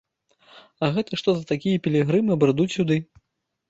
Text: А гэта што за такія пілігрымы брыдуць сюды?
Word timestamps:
А 0.87 0.89
гэта 0.95 1.21
што 1.23 1.29
за 1.37 1.43
такія 1.53 1.85
пілігрымы 1.87 2.41
брыдуць 2.45 2.71
сюды? 2.81 3.03